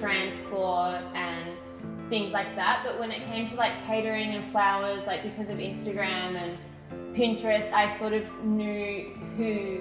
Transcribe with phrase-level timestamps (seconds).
[0.00, 1.56] transport and
[2.08, 2.82] things like that.
[2.84, 6.58] But when it came to like catering and flowers, like because of Instagram and
[7.14, 9.80] Pinterest, I sort of knew who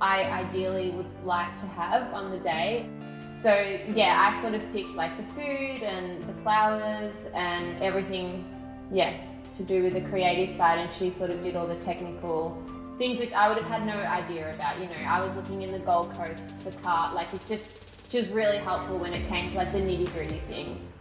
[0.00, 2.86] I ideally would like to have on the day.
[3.30, 3.54] So
[3.94, 8.44] yeah, I sort of picked like the food and the flowers and everything,
[8.90, 9.16] yeah,
[9.56, 12.62] to do with the creative side, and she sort of did all the technical
[12.98, 14.78] things which I would have had no idea about.
[14.78, 17.81] You know, I was looking in the Gold Coast for cart, like it just
[18.12, 20.92] she was really helpful when it came to like the nitty gritty things.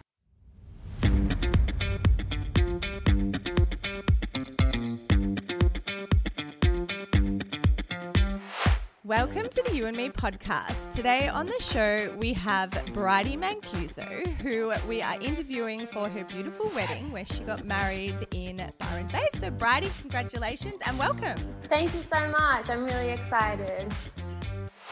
[9.03, 10.89] Welcome to the You and Me podcast.
[10.91, 16.69] Today on the show, we have Bridie Mancuso, who we are interviewing for her beautiful
[16.73, 19.27] wedding where she got married in Byron Bay.
[19.35, 21.35] So, Bridie, congratulations and welcome.
[21.63, 22.69] Thank you so much.
[22.69, 23.93] I'm really excited.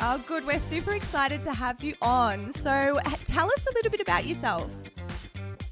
[0.01, 0.45] Oh, good.
[0.45, 2.53] We're super excited to have you on.
[2.53, 4.71] So, tell us a little bit about yourself.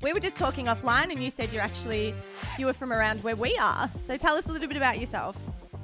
[0.02, 2.14] We were just talking offline, and you said you're actually
[2.58, 3.90] you were from around where we are.
[4.02, 5.38] So, tell us a little bit about yourself.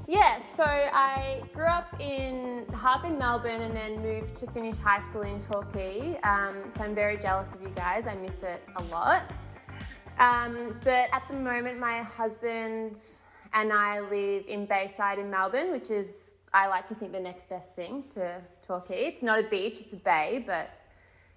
[0.09, 4.99] Yeah, so I grew up in half in Melbourne and then moved to finish high
[4.99, 6.19] school in Torquay.
[6.23, 8.05] Um, so I'm very jealous of you guys.
[8.05, 9.31] I miss it a lot.
[10.19, 13.01] Um, but at the moment, my husband
[13.53, 17.49] and I live in Bayside in Melbourne, which is I like to think the next
[17.49, 19.05] best thing to Torquay.
[19.05, 20.69] It's not a beach; it's a bay, but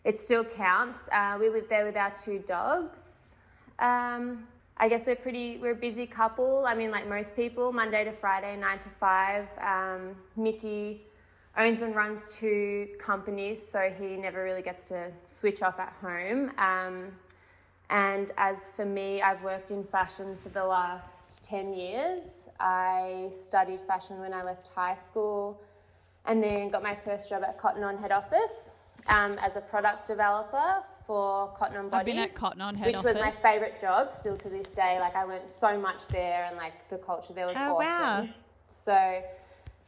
[0.04, 1.08] it still counts.
[1.10, 3.34] Uh, we live there with our two dogs.
[3.78, 4.46] Um,
[4.78, 6.66] I guess we're pretty, we're a busy couple.
[6.66, 9.48] I mean, like most people, Monday to Friday, nine to five.
[9.60, 11.02] Um, Micky
[11.56, 16.52] owns and runs two companies, so he never really gets to switch off at home.
[16.58, 17.12] Um,
[17.88, 22.46] and as for me, I've worked in fashion for the last 10 years.
[22.58, 25.60] I studied fashion when I left high school
[26.24, 28.72] and then got my first job at Cotton On head office
[29.08, 32.00] um, as a product developer for Cotton On Body.
[32.00, 33.14] I've been at Cotton On head which office.
[33.14, 34.98] was my favourite job still to this day.
[34.98, 38.28] Like I learned so much there and like the culture there was Oh, awesome.
[38.28, 38.28] wow.
[38.66, 39.22] So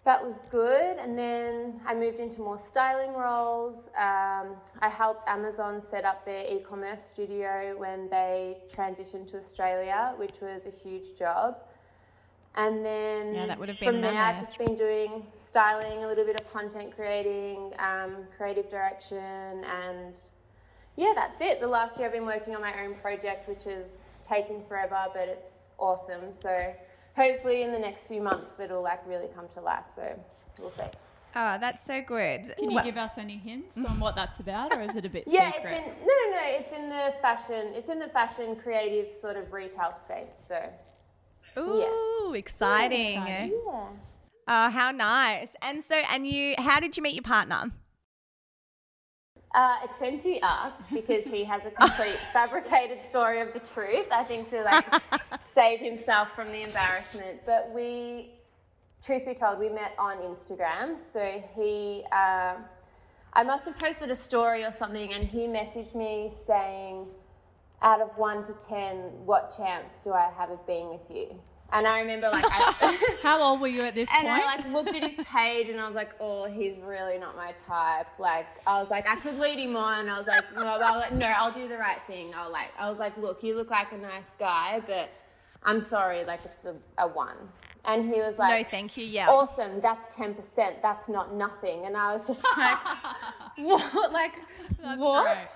[0.08, 0.96] that was good.
[0.96, 3.88] And then I moved into more styling roles.
[3.88, 10.40] Um, I helped Amazon set up their e-commerce studio when they transitioned to Australia, which
[10.40, 11.58] was a huge job.
[12.54, 16.08] And then Yeah, that would have from been there, I've just been doing styling, a
[16.08, 20.18] little bit of content creating, um, creative direction, and
[20.96, 21.60] yeah, that's it.
[21.60, 25.28] The last year I've been working on my own project, which is taking forever, but
[25.28, 26.32] it's awesome.
[26.32, 26.74] So
[27.22, 29.84] hopefully in the next few months it'll like really come to life.
[29.88, 30.04] So
[30.60, 30.82] we'll see.
[31.36, 32.44] Oh, that's so good.
[32.58, 35.10] Can you Well- give us any hints on what that's about, or is it a
[35.10, 35.72] bit Yeah, secret?
[35.72, 36.44] it's in no, no, no.
[36.58, 37.62] It's in the fashion.
[37.74, 40.34] It's in the fashion creative sort of retail space.
[40.48, 40.58] So
[41.58, 43.18] Ooh, exciting.
[43.18, 43.52] exciting.
[43.66, 43.88] yeah.
[44.50, 45.48] Oh, how nice.
[45.60, 47.70] And so, and you, how did you meet your partner?
[49.54, 53.60] Uh, it depends who you ask because he has a complete fabricated story of the
[53.60, 54.06] truth.
[54.12, 54.86] I think to like
[55.44, 57.40] save himself from the embarrassment.
[57.46, 58.32] But we,
[59.02, 60.98] truth be told, we met on Instagram.
[60.98, 62.56] So he, uh,
[63.32, 67.06] I must have posted a story or something, and he messaged me saying,
[67.80, 71.40] "Out of one to ten, what chance do I have of being with you?"
[71.72, 72.44] And I remember like.
[72.48, 74.42] I, How old were you at this And point?
[74.42, 77.52] I like looked at his page and I was like, oh, he's really not my
[77.66, 78.06] type.
[78.18, 80.08] Like I was like, I could lead him on.
[80.08, 82.32] I was like, no, I was like, no, I'll do the right thing.
[82.34, 85.10] I'll like, I was like, look, you look like a nice guy, but
[85.62, 87.36] I'm sorry, like it's a, a one.
[87.84, 89.04] And he was like, No, thank you.
[89.04, 89.28] Yeah.
[89.28, 90.82] awesome, that's ten percent.
[90.82, 91.86] That's not nothing.
[91.86, 92.78] And I was just like,
[93.56, 94.12] what?
[94.12, 94.32] Like
[94.82, 95.36] That's what?
[95.36, 95.48] great.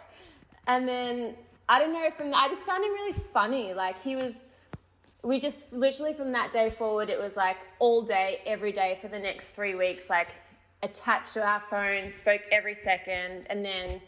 [0.67, 1.37] And then
[1.69, 2.09] I don't know.
[2.17, 3.75] From I just found him really funny.
[3.75, 4.47] Like he was
[5.23, 9.09] we just literally from that day forward, it was like all day, every day for
[9.09, 10.29] the next three weeks, like
[10.83, 13.47] attached to our phones, spoke every second.
[13.49, 14.01] And then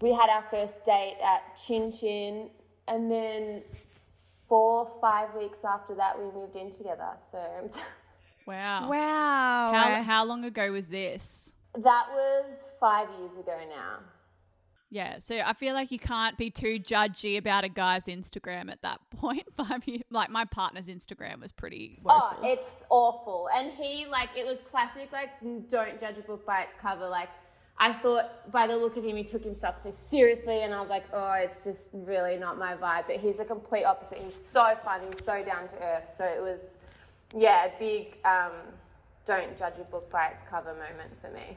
[0.00, 2.50] we had our first date at Chin Chin.
[2.88, 3.62] And then
[4.48, 7.10] four, five weeks after that, we moved in together.
[7.20, 7.70] So
[8.46, 8.90] wow.
[8.90, 9.72] wow.
[9.72, 11.42] How, how long ago was this?
[11.78, 14.00] that was five years ago now.
[14.92, 18.82] Yeah, so I feel like you can't be too judgy about a guy's Instagram at
[18.82, 19.44] that point.
[19.56, 22.36] Five years, like my partner's Instagram was pretty woeful.
[22.42, 23.48] Oh, it's awful.
[23.56, 25.30] And he, like, it was classic, like,
[25.70, 27.08] don't judge a book by its cover.
[27.08, 27.30] Like,
[27.78, 30.90] I thought by the look of him, he took himself so seriously, and I was
[30.90, 33.04] like, oh, it's just really not my vibe.
[33.06, 34.18] But he's a complete opposite.
[34.18, 36.12] He's so fun, he's so down to earth.
[36.14, 36.76] So it was,
[37.34, 38.52] yeah, a big um,
[39.24, 41.56] don't judge a book by its cover moment for me.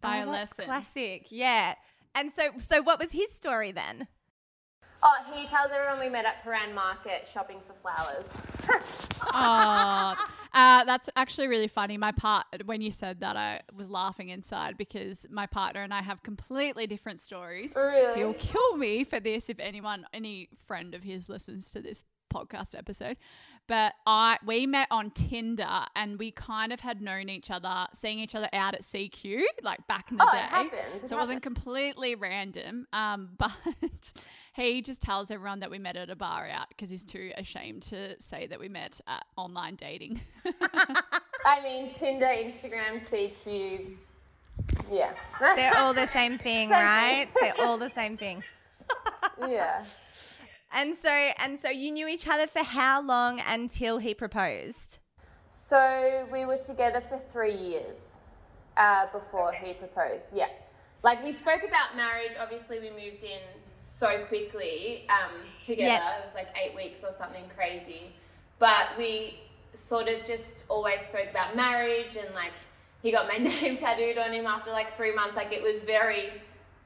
[0.00, 0.64] By Oh, a that's lesson.
[0.66, 1.26] classic.
[1.30, 1.74] Yeah.
[2.16, 4.08] And so, so what was his story then?
[5.02, 8.40] Oh, he tells everyone we met at Prahran Market shopping for flowers.
[9.34, 10.14] Oh,
[10.54, 11.96] uh, that's actually really funny.
[11.96, 16.00] My part when you said that, I was laughing inside because my partner and I
[16.00, 17.72] have completely different stories.
[17.74, 18.20] Really?
[18.20, 22.78] He'll kill me for this if anyone, any friend of his listens to this podcast
[22.78, 23.16] episode.
[23.68, 28.18] But I we met on Tinder and we kind of had known each other, seeing
[28.20, 30.38] each other out at CQ like back in the Oh, day.
[30.38, 31.04] it happens.
[31.04, 32.86] It so it wasn't completely random.
[32.92, 33.50] Um, but
[34.54, 37.82] he just tells everyone that we met at a bar out because he's too ashamed
[37.84, 40.20] to say that we met at online dating.
[41.44, 43.94] I mean, Tinder, Instagram, CQ.
[44.90, 45.10] Yeah.
[45.56, 47.26] They're all the same thing, right?
[47.40, 48.42] They're all the same thing.
[49.48, 49.84] yeah.
[50.72, 54.98] And so and so you knew each other for how long until he proposed?
[55.48, 58.20] So we were together for three years
[58.76, 60.36] uh, before he proposed.
[60.36, 60.48] Yeah.
[61.02, 62.32] Like we spoke about marriage.
[62.40, 63.40] Obviously, we moved in
[63.78, 65.88] so quickly um, together.
[65.88, 66.18] Yeah.
[66.18, 68.12] It was like eight weeks or something crazy.
[68.58, 69.40] But we
[69.72, 72.52] sort of just always spoke about marriage and like
[73.02, 75.36] he got my name tattooed on him after like three months.
[75.36, 76.32] Like it was very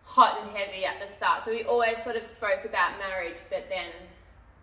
[0.05, 1.45] hot and heavy at the start.
[1.45, 3.39] So we always sort of spoke about marriage.
[3.49, 3.91] But then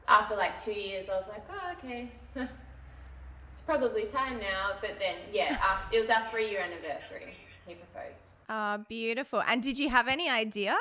[0.08, 2.12] after like two years, I was like, oh, okay.
[2.36, 4.72] it's probably time now.
[4.82, 7.36] But then, yeah, after, it was our three year anniversary.
[7.66, 8.30] He proposed.
[8.50, 9.44] Oh, beautiful.
[9.46, 10.78] And did you have any idea?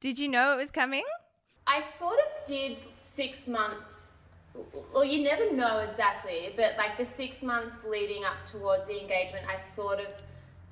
[0.00, 1.04] Did you know it was coming?
[1.66, 4.24] I sort of did six months.
[4.92, 9.46] Well, you never know exactly, but like the six months leading up towards the engagement,
[9.48, 10.06] I sort of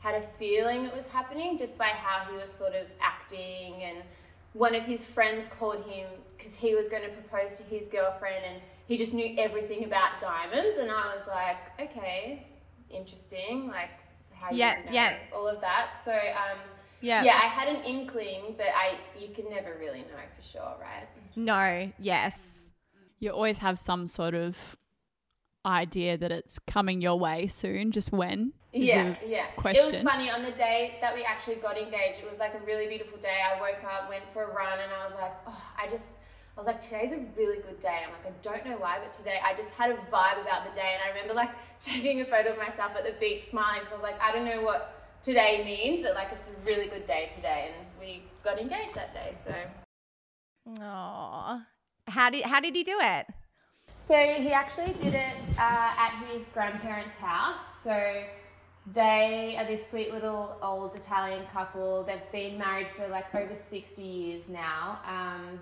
[0.00, 3.74] had a feeling it was happening just by how he was sort of acting.
[3.82, 3.98] And
[4.52, 6.06] one of his friends called him
[6.36, 10.18] because he was going to propose to his girlfriend, and he just knew everything about
[10.18, 10.78] diamonds.
[10.78, 12.46] And I was like, okay,
[12.90, 13.68] interesting.
[13.68, 13.90] Like,
[14.32, 15.16] how Yeah, you know yeah.
[15.34, 15.94] all of that.
[15.94, 16.58] So, um,
[17.00, 17.22] Yeah.
[17.22, 21.06] yeah, I had an inkling, but I you can never really know for sure, right?
[21.36, 22.70] No, yes.
[23.18, 24.56] you always have some sort of
[25.64, 28.52] idea that it's coming your way soon, just when.
[28.72, 29.46] is Yeah, yeah.
[29.56, 29.84] Question.
[29.84, 32.20] It was funny on the day that we actually got engaged.
[32.20, 33.38] It was like a really beautiful day.
[33.44, 36.18] I woke up, went for a run, and I was like, oh, I just,
[36.56, 38.00] I was like, today's a really good day.
[38.04, 40.74] I'm like, I don't know why, but today I just had a vibe about the
[40.74, 43.92] day, and I remember like taking a photo of myself at the beach, smiling because
[43.92, 47.06] I was like, I don't know what today means, but like it's a really good
[47.06, 49.32] day today, and we got engaged that day.
[49.34, 49.54] So,
[50.78, 51.62] Oh.
[52.06, 53.26] How did how did he do it?
[54.00, 57.82] So he actually did it uh, at his grandparents' house.
[57.82, 58.24] So.
[58.94, 62.02] They are this sweet little old Italian couple.
[62.02, 64.98] They've been married for like over 60 years now.
[65.06, 65.60] Um,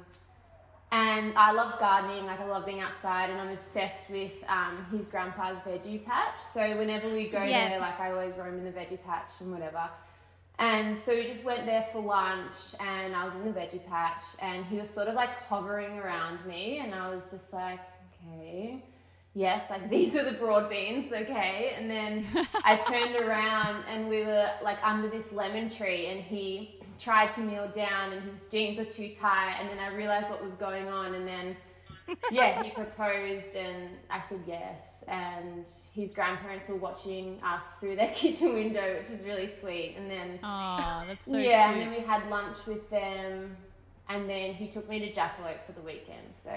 [0.90, 5.08] and I love gardening, like I love being outside, and I'm obsessed with um, his
[5.08, 6.40] grandpa's veggie patch.
[6.48, 7.68] So whenever we go Yeah.
[7.68, 9.90] there, like I always roam in the veggie patch and whatever.
[10.58, 14.24] And so we just went there for lunch, and I was in the veggie patch,
[14.40, 17.80] and he was sort of like hovering around me, and I was just like,
[18.34, 18.84] okay,
[19.34, 21.74] yes, like these are the broad beans, okay.
[21.76, 22.26] And then
[22.64, 27.40] I turned around, and we were like under this lemon tree, and he tried to
[27.42, 30.88] kneel down, and his jeans are too tight, and then I realized what was going
[30.88, 31.56] on, and then
[32.30, 35.04] yeah, he proposed and I said yes.
[35.08, 39.94] And his grandparents were watching us through their kitchen window, which is really sweet.
[39.98, 43.56] And then, Oh, that's so yeah, and then we had lunch with them.
[44.08, 46.28] And then he took me to Jackalope for the weekend.
[46.32, 46.50] So,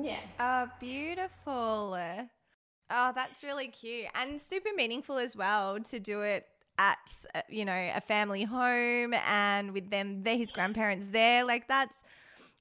[0.00, 0.20] yeah.
[0.38, 1.98] Oh, beautiful.
[2.90, 6.46] Oh, that's really cute and super meaningful as well to do it
[6.78, 6.98] at
[7.34, 12.02] uh, you know a family home and with them there his grandparents there like that's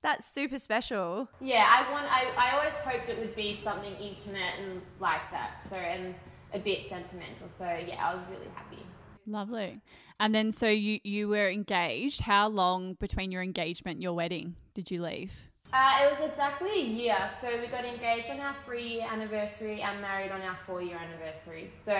[0.02, 2.06] that's super special Yeah, I want.
[2.12, 5.66] I, I always hoped it would be something intimate and like that.
[5.66, 6.16] So, and
[6.54, 7.50] a bit sentimental.
[7.50, 8.86] So, yeah, I was really happy.
[9.28, 9.82] Lovely.
[10.20, 12.22] And then so you you were engaged.
[12.22, 15.51] How long between your engagement and your wedding did you leave?
[15.74, 17.30] Uh, it was exactly a year.
[17.32, 20.98] So we got engaged on our three year anniversary and married on our four year
[20.98, 21.70] anniversary.
[21.72, 21.96] So,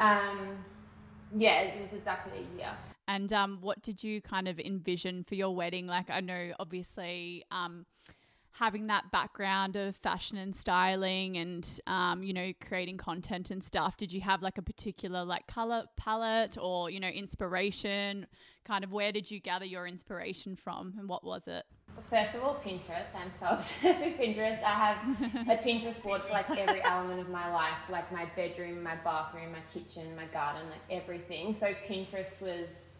[0.00, 0.56] um,
[1.36, 2.72] yeah, it was exactly a year.
[3.06, 5.86] And um, what did you kind of envision for your wedding?
[5.86, 7.86] Like, I know obviously um,
[8.52, 13.96] having that background of fashion and styling and, um, you know, creating content and stuff.
[13.96, 18.26] Did you have like a particular like color palette or, you know, inspiration?
[18.64, 21.64] Kind of where did you gather your inspiration from and what was it?
[22.08, 23.14] First of all, Pinterest.
[23.14, 24.62] I'm so obsessed with Pinterest.
[24.62, 28.82] I have a Pinterest board for like every element of my life, like my bedroom,
[28.82, 31.52] my bathroom, my kitchen, my garden, like everything.
[31.52, 32.92] So Pinterest was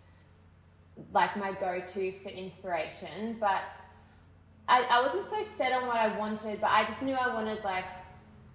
[1.12, 3.36] like my go-to for inspiration.
[3.40, 3.62] But
[4.68, 7.62] I, I wasn't so set on what I wanted, but I just knew I wanted
[7.64, 7.86] like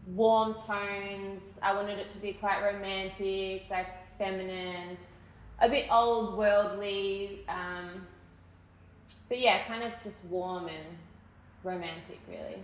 [0.08, 1.60] warm tones.
[1.64, 3.88] I wanted it to be quite romantic, like
[4.18, 4.98] feminine,
[5.60, 7.46] a bit old worldly.
[7.50, 8.06] Um,
[9.30, 10.86] but yeah, kind of just warm and
[11.64, 12.60] romantic, really.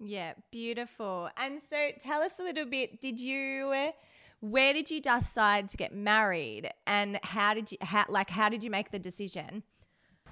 [0.00, 1.30] Yeah, beautiful.
[1.36, 3.90] And so tell us a little bit, did you
[4.40, 8.62] where did you decide to get married and how did you how, like how did
[8.62, 9.62] you make the decision?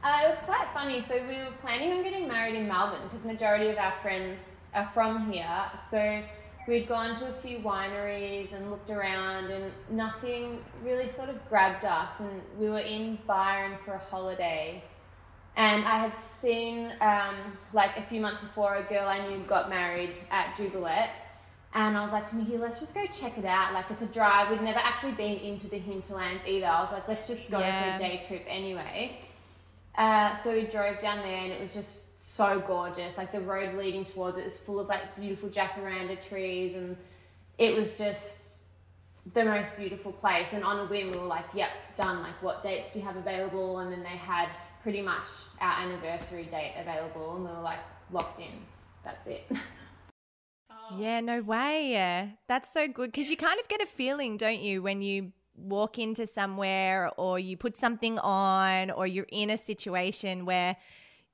[0.02, 1.00] Uh, it was quite funny.
[1.00, 4.86] So we were planning on getting married in Melbourne because majority of our friends are
[4.92, 5.48] from here.
[5.80, 6.22] So
[6.66, 11.84] we'd gone to a few wineries and looked around, and nothing really sort of grabbed
[11.84, 12.20] us.
[12.20, 14.82] And we were in Byron for a holiday,
[15.56, 17.36] and I had seen um,
[17.72, 21.10] like a few months before a girl I knew got married at Deux Belettes.
[21.76, 23.74] And I was like to Micky, let's just go check it out.
[23.74, 24.48] Like it's a drive.
[24.48, 26.66] We'd never actually been into the hinterlands either.
[26.66, 27.98] I was like, let's just go yeah.
[27.98, 29.18] for a day trip anyway.
[29.96, 33.16] Uh, so we drove down there and it was just so gorgeous.
[33.16, 36.96] Like the road leading towards it was full of like beautiful jacaranda trees and
[37.58, 38.42] it was just
[39.32, 40.48] the most beautiful place.
[40.52, 42.22] And on a whim, we were like, yep, done.
[42.22, 43.78] Like, what dates do you have available?
[43.78, 44.48] And then they had
[44.82, 45.26] pretty much
[45.60, 47.78] our anniversary date available and we were like,
[48.10, 48.58] locked in.
[49.04, 49.46] That's it.
[50.98, 51.90] Yeah, no way.
[51.92, 52.28] Yeah.
[52.46, 55.98] That's so good because you kind of get a feeling, don't you, when you walk
[55.98, 60.76] into somewhere or you put something on or you're in a situation where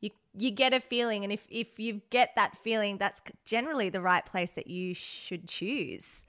[0.00, 1.24] you you get a feeling.
[1.24, 5.48] And if if you get that feeling that's generally the right place that you should
[5.48, 6.26] choose.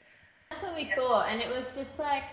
[0.49, 1.27] That's what we thought.
[1.29, 2.23] And it was just like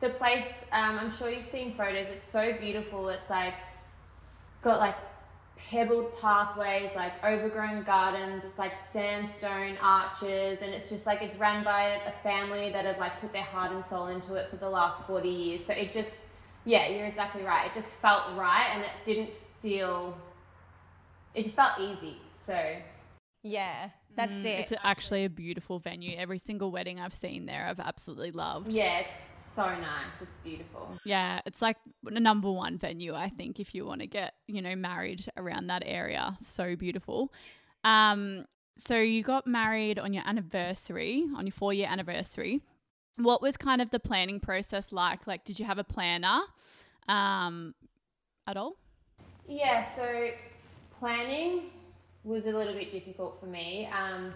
[0.00, 2.08] the place um, i'm sure you've seen photos.
[2.08, 3.08] It's so beautiful.
[3.08, 3.54] It's like
[4.62, 4.96] got like
[5.58, 8.44] pebbled pathways, like overgrown gardens.
[8.44, 12.98] It's like sandstone arches, and it's just like it's run by a family that have
[12.98, 15.64] like put their heart and soul into it for the last 40 years.
[15.64, 16.20] So it just,
[16.64, 17.66] yeah, you're exactly right.
[17.66, 20.16] It just felt right, and it didn't feel,
[21.34, 22.16] it just felt easy.
[22.32, 22.54] So,
[23.48, 23.90] yeah.
[24.16, 24.60] That's mm, it.
[24.60, 26.16] It's actually a beautiful venue.
[26.16, 28.68] Every single wedding I've seen there, I've absolutely loved.
[28.68, 30.20] Yeah, it's so nice.
[30.20, 30.98] It's beautiful.
[31.04, 34.60] Yeah, it's like the number one venue, I think, if you want to get, you
[34.60, 36.36] know, married around that area.
[36.40, 37.32] So beautiful.
[37.84, 42.60] Um, so you got married on your anniversary, on your four year anniversary.
[43.16, 45.26] What was kind of the planning process like?
[45.26, 46.40] Like, did you have a planner
[47.08, 47.74] um,
[48.46, 48.76] at all?
[49.46, 50.30] Yeah, so
[50.98, 51.70] planning
[52.24, 53.88] was a little bit difficult for me.
[53.96, 54.34] Um,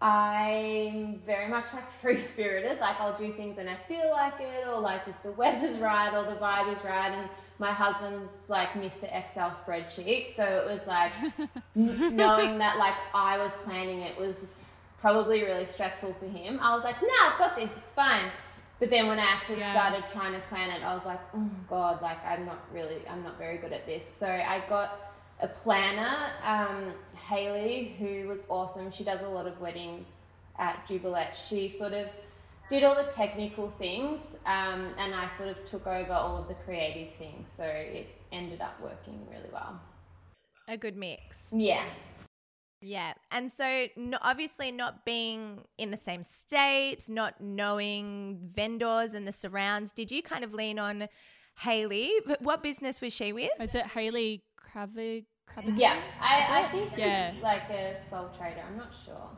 [0.00, 2.80] I'm very much like free spirited.
[2.80, 6.14] Like I'll do things when I feel like it, or like if the weather's right
[6.14, 7.12] or the vibe is right.
[7.12, 7.28] And
[7.58, 9.04] my husband's like Mr.
[9.14, 11.12] Excel spreadsheet, so it was like
[11.74, 16.58] knowing that like I was planning it was probably really stressful for him.
[16.60, 17.76] I was like, nah, I've got this.
[17.76, 18.30] It's fine.
[18.78, 19.72] But then when I actually yeah.
[19.72, 23.22] started trying to plan it, I was like, oh god, like I'm not really, I'm
[23.22, 24.06] not very good at this.
[24.06, 25.09] So I got
[25.42, 26.16] a planner.
[26.44, 26.92] Um,
[27.28, 28.90] Haley, who was awesome.
[28.90, 30.28] She does a lot of weddings
[30.58, 31.48] at Deux Belettes.
[31.48, 32.06] She sort of
[32.68, 36.54] did all the technical things, um, and I sort of took over all of the
[36.54, 37.50] creative things.
[37.50, 39.80] So it ended up working really well.
[40.68, 41.52] A good mix.
[41.56, 41.84] Yeah.
[42.80, 43.14] Yeah.
[43.30, 49.32] And so, no, obviously, not being in the same state, not knowing vendors and the
[49.32, 51.08] surrounds, did you kind of lean on
[51.58, 52.10] Haley?
[52.38, 53.50] What business was she with?
[53.60, 55.26] Is it Haley Kravig?
[55.74, 57.34] Yeah, I, I think she's yeah.
[57.42, 58.62] like a sole trader.
[58.66, 59.30] I'm not sure.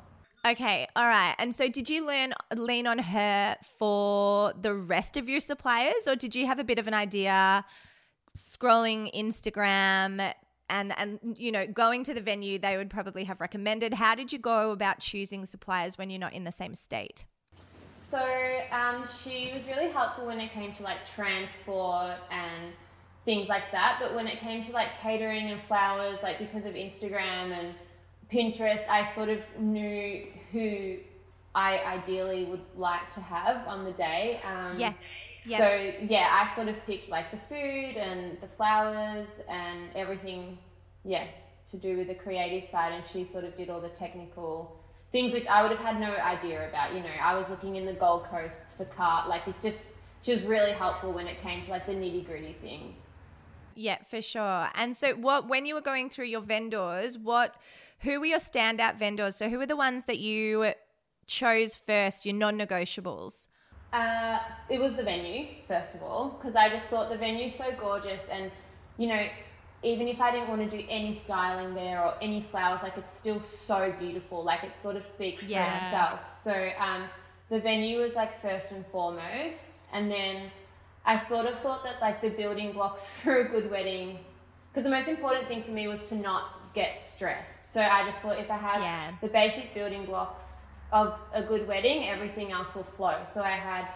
[0.45, 1.35] Okay, all right.
[1.39, 6.17] And so, did you learn lean on her for the rest of your suppliers, or
[6.17, 7.65] did you have a bit of an idea
[8.37, 10.33] scrolling Instagram
[10.69, 12.59] and and you know going to the venue?
[12.59, 13.95] They would probably have recommended.
[13.95, 17.25] How did you go about choosing suppliers when you're not in the same state?
[17.93, 18.19] So
[18.73, 22.73] um, she was really helpful when it came to like transport and
[23.25, 23.99] things like that.
[24.01, 27.75] But when it came to like catering and flowers, like because of Instagram and
[28.33, 30.97] Pinterest, I sort of knew who
[31.55, 34.41] I ideally would like to have on the day.
[34.45, 34.93] Um, yeah.
[35.45, 35.59] Yep.
[35.59, 40.57] So yeah, I sort of picked like the food and the flowers and everything,
[41.05, 41.27] yeah,
[41.71, 44.79] to do with the creative side, and she sort of did all the technical
[45.11, 46.95] things which I would have had no idea about.
[46.95, 50.33] You know, I was looking in the Gold Coast for cart, like it just she
[50.33, 53.07] was really helpful when it came to like the nitty gritty things.
[53.75, 54.69] Yeah, for sure.
[54.75, 57.57] And so what when you were going through your vendors, what
[58.01, 59.37] who were your standout vendors?
[59.37, 60.73] So who were the ones that you
[61.27, 63.49] chose first, your non-negotiables?
[63.93, 64.39] Uh,
[64.71, 68.29] it was the venue, first of all, because I just thought the venue's so gorgeous
[68.29, 68.51] and
[68.99, 69.27] you know,
[69.83, 73.13] even if I didn't want to do any styling there or any flowers, like it's
[73.13, 74.45] still so beautiful.
[74.45, 75.65] Like it sort of speaks yeah.
[75.65, 76.33] for itself.
[76.33, 77.05] So um,
[77.49, 80.51] the venue was like first and foremost, and then
[81.05, 84.19] I sort of thought that like the building blocks for a good wedding,
[84.71, 87.73] because the most important thing for me was to not get stressed.
[87.73, 89.13] So I just thought if I had yeah.
[89.21, 93.17] the basic building blocks of a good wedding, everything else will flow.
[93.33, 93.89] So I had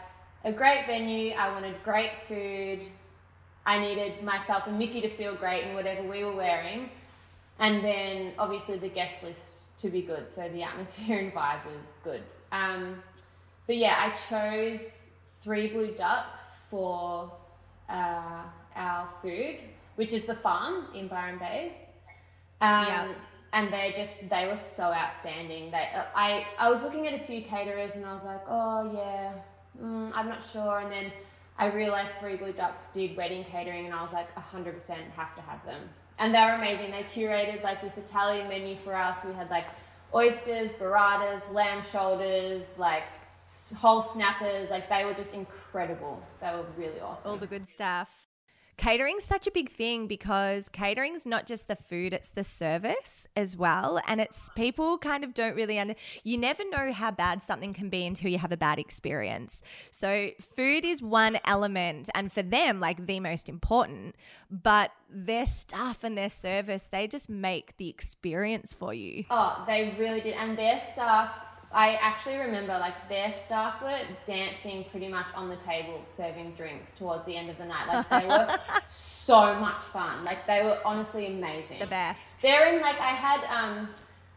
[0.45, 2.81] a great venue, I wanted great food,
[3.65, 6.91] I needed myself and Micky to feel great in whatever we were wearing,
[7.59, 10.29] and then obviously the guest list to be good.
[10.29, 12.23] So the atmosphere and vibe was good.
[12.53, 13.03] Um,
[13.67, 15.07] but yeah, I chose
[15.43, 17.33] three blue ducks for
[17.89, 18.43] uh,
[18.75, 19.57] our food,
[19.97, 21.73] which is the farm in Byron Bay.
[22.61, 23.09] Um, Yeah.
[23.53, 25.71] And they just they were so outstanding.
[25.71, 28.91] They uh, I I was looking at a few caterers and I was like, oh
[28.93, 29.33] yeah,
[29.83, 30.81] mm, I'm not sure.
[30.81, 31.13] And then
[31.59, 35.41] I realized Three Blue Ducks did wedding catering, and I was like, 100% have to
[35.41, 35.81] have them.
[36.19, 36.91] And they were amazing.
[36.91, 39.25] They curated like this Italian menu for us.
[39.25, 39.67] We had like
[40.13, 43.05] oysters, burratas, lamb shoulders, like
[43.79, 44.71] whole snappers.
[44.71, 46.23] Like they were just incredible.
[46.41, 47.33] They were really awesome.
[47.33, 48.29] all the good stuff.
[48.77, 53.57] Catering's such a big thing because catering's not just the food, it's the service as
[53.57, 54.01] well.
[54.07, 57.89] And it's people kind of don't really under you never know how bad something can
[57.89, 59.63] be until you have a bad experience.
[59.91, 64.15] So food is one element and for them like the most important,
[64.51, 69.25] but their stuff and their service, they just make the experience for you.
[69.31, 70.35] Oh, they really did.
[70.35, 71.31] And their staff,
[71.73, 76.95] I actually remember like their staff were dancing pretty much on the table serving drinks
[76.95, 77.87] towards the end of the night.
[77.89, 80.25] Like they were so much fun.
[80.25, 81.79] Like they were honestly amazing.
[81.81, 82.41] The best.
[82.41, 83.89] They're in like I had um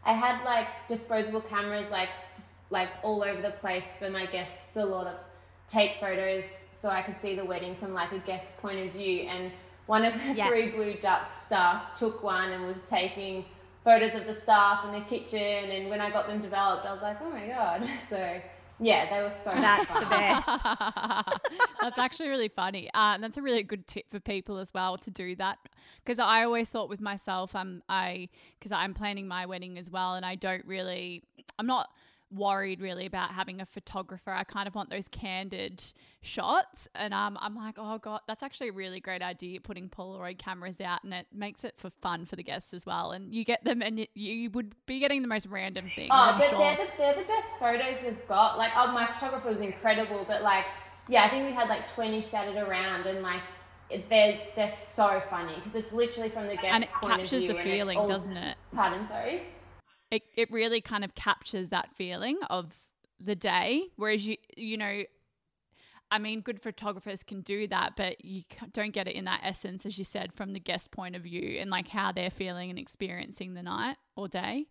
[0.04, 2.08] I had like disposable cameras like
[2.70, 5.14] like all over the place for my guests to lot of
[5.68, 9.22] take photos so I could see the wedding from like a guest's point of view
[9.22, 9.52] and
[9.86, 10.48] one of the Yeah.
[10.48, 13.44] three blue duck staff took one and was taking
[13.84, 17.02] photos of the staff and the kitchen and when I got them developed I was
[17.02, 18.40] like oh my god so
[18.78, 20.00] yeah they were so That's fun.
[20.00, 20.64] the best.
[21.82, 22.88] that's actually really funny.
[22.94, 25.58] Uh, and that's a really good tip for people as well to do that.
[26.02, 30.14] Because I always thought with myself, um, I because I'm planning my wedding as well,
[30.14, 31.22] and I don't really,
[31.58, 31.90] I'm not
[32.32, 34.30] worried really about having a photographer.
[34.30, 35.82] I kind of want those candid
[36.22, 40.38] shots, and um, I'm like, oh god, that's actually a really great idea, putting Polaroid
[40.38, 43.12] cameras out, and it makes it for fun for the guests as well.
[43.12, 46.08] And you get them, and you, you would be getting the most random things.
[46.10, 46.58] Oh, I'm but sure.
[46.58, 48.58] they're, the, they're the best photos we've got.
[48.58, 50.66] Like, oh, my photographer was incredible, but like,
[51.08, 53.42] yeah, I think we had like 20 scattered around, and like,
[54.08, 57.48] they're they're so funny because it's literally from the guest's and it point captures of
[57.50, 57.56] view.
[57.56, 58.56] the feeling, all- doesn't it?
[58.72, 59.42] Pardon, sorry.
[60.10, 62.72] It, it really kind of captures that feeling of
[63.22, 65.02] the day whereas you you know
[66.10, 68.42] i mean good photographers can do that but you
[68.72, 71.58] don't get it in that essence as you said from the guest point of view
[71.60, 74.66] and like how they're feeling and experiencing the night or day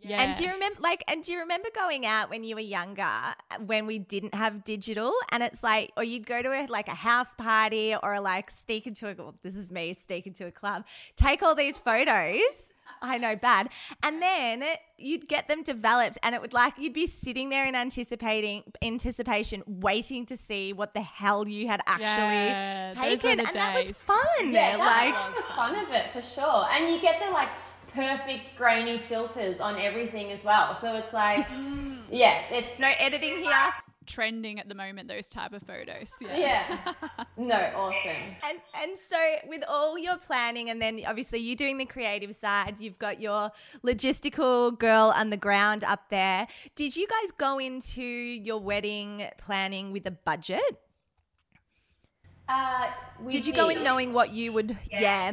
[0.00, 2.62] yeah And do you remember, like, and do you remember going out when you were
[2.62, 3.34] younger, uh,
[3.66, 6.94] when we didn't have digital, and it's like, or you'd go to a, like a
[6.94, 10.86] house party or like sneak into a, well, this is me, sneak into a club,
[11.16, 12.69] take all these photos.
[13.02, 13.68] I know, bad.
[14.02, 14.64] And then
[14.98, 19.62] you'd get them developed, and it would like you'd be sitting there in anticipating anticipation,
[19.66, 23.90] waiting to see what the hell you had actually Yeah, taken, the and that was
[23.90, 24.52] fun.
[24.52, 26.66] Yeah, like, that's the fun of it for sure.
[26.70, 27.48] And you get the like
[27.92, 30.76] perfect grainy filters on everything as well.
[30.76, 31.46] So it's like,
[32.10, 33.52] yeah, it's no editing here.
[34.06, 36.92] Trending at the moment those type of photos yeah yeah,
[37.36, 38.10] no, awesome.
[38.48, 42.80] And and so with all your planning and then obviously you doing the creative side,
[42.80, 43.50] you've got your
[43.84, 46.46] logistical girl on the ground up there.
[46.74, 50.60] Did you guys go into your wedding planning with a budget?
[52.48, 52.90] Uh,
[53.22, 55.32] we Did you go in knowing what you would yeah.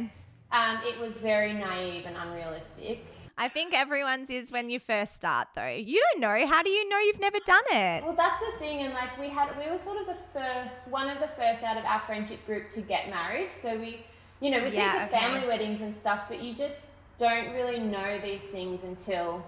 [0.50, 3.04] Um, it was very naive and unrealistic.
[3.40, 5.68] I think everyone's is when you first start though.
[5.68, 6.46] You don't know.
[6.46, 8.02] How do you know you've never done it?
[8.04, 11.08] Well, that's the thing, and like we had, we were sort of the first, one
[11.08, 13.52] of the first out of our friendship group to get married.
[13.52, 14.04] So we,
[14.40, 17.78] you know, we Yeah, think to family weddings and stuff, but you just don't really
[17.78, 19.44] know these things until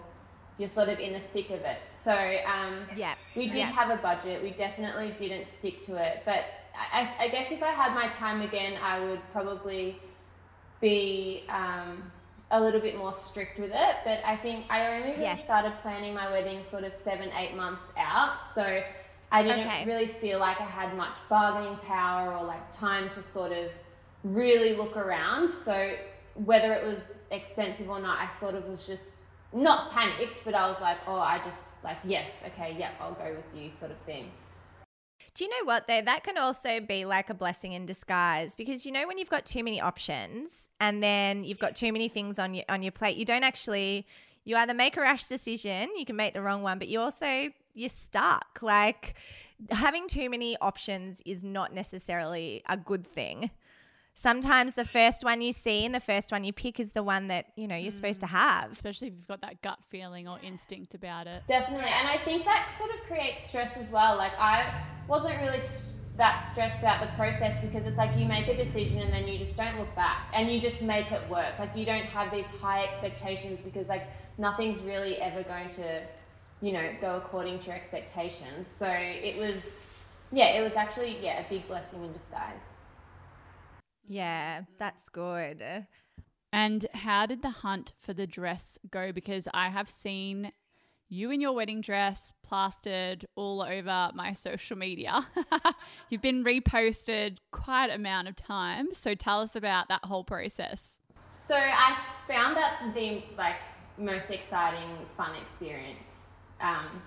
[0.59, 1.79] you're sort of in the thick of it.
[1.89, 2.13] So
[2.47, 3.67] um, Yeah, we did yeah.
[3.67, 4.43] have a budget.
[4.43, 6.45] We definitely didn't stick to it, but
[6.79, 9.97] I, I- I guess if I had my time again, I would probably
[10.81, 12.11] be um,
[12.51, 13.97] a little bit more strict with it.
[14.05, 15.45] But I think I only really Yes.
[15.45, 18.43] started planning my wedding sort of seven, eight months out.
[18.43, 18.83] So
[19.33, 19.85] I didn't Okay.
[19.85, 23.71] really feel like I had much bargaining power or like time to sort of
[24.25, 25.51] really look around.
[25.51, 25.95] So
[26.35, 29.17] whether it was expensive or not, I sort of was just
[29.53, 33.35] not panicked, but I was like, oh, I just like, yes, okay, yep, I'll go
[33.37, 34.31] with you, sort of thing.
[35.35, 36.01] Do you know what though?
[36.03, 39.47] That can also be like a blessing in disguise because you know when you've got
[39.47, 43.17] too many options and then you've got too many things on your on your plate,
[43.17, 44.07] you don't actually
[44.45, 47.51] you either make a rash decision, you can make the wrong one, but you also
[47.75, 48.59] you're stuck.
[48.61, 49.15] Like
[49.71, 53.51] having too many options is not necessarily a good thing.
[54.21, 57.29] Sometimes the first one you see and the first one you pick is the one
[57.29, 58.33] that, you know, you're supposed to mm.
[58.33, 58.71] have.
[58.71, 62.45] especially if you've got that gut feeling or instinct about it Definitely, and I think
[62.45, 64.19] that sort of creates stress as well.
[64.19, 68.47] Like I wasn't really s- that stressed about the process because it's like you make
[68.49, 71.59] a decision and then you just don't look back and you just make it work.
[71.59, 74.07] Like you don't have these high expectations because like
[74.37, 76.03] nothing's really ever going to,
[76.61, 78.69] you know, go according to your expectations.
[78.71, 79.87] So it was,
[80.31, 82.69] yeah, it was actually yeah a big blessing in disguise.
[84.07, 85.87] Yeah, that's good.
[86.53, 89.13] And how did the hunt for the dress go?
[89.13, 90.53] Because I have seen
[91.09, 95.27] you in your wedding dress plastered all over my social media.
[96.09, 98.97] You've been reposted quite a amount of times.
[98.99, 100.99] So tell us about that whole process.
[101.35, 103.57] So I found that the like
[103.99, 106.35] most exciting, fun experience.
[106.61, 107.03] Um,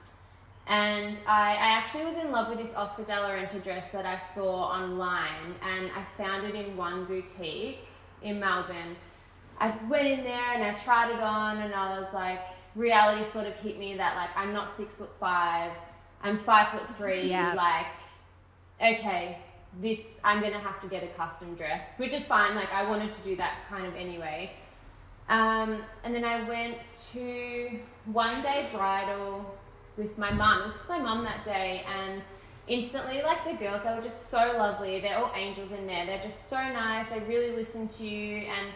[0.67, 4.05] and I, I actually was in love with this Oscar de la Renta dress that
[4.05, 7.79] I saw online, and I found it in one boutique
[8.21, 8.95] in Melbourne.
[9.59, 12.39] I went in there and I tried it on, and I was like,
[12.75, 15.71] reality sort of hit me that like I'm not six foot five,
[16.21, 17.29] I'm five foot three.
[17.29, 17.53] Yeah.
[17.53, 17.87] Like,
[18.81, 19.37] okay,
[19.81, 22.55] this I'm gonna have to get a custom dress, which is fine.
[22.55, 24.53] Like I wanted to do that kind of anyway.
[25.29, 26.77] Um, and then I went
[27.13, 29.57] to one day bridal
[29.97, 30.61] with my mum.
[30.61, 32.21] It was just my mum that day, and
[32.67, 34.99] instantly, like the girls, they were just so lovely.
[34.99, 36.05] They're all angels in there.
[36.05, 37.09] They're just so nice.
[37.09, 38.69] They really listen to you, and